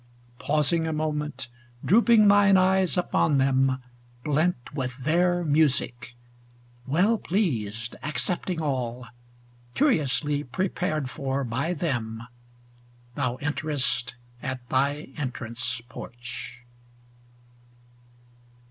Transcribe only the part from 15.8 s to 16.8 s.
porch.